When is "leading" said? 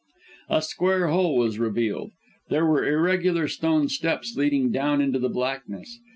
4.35-4.71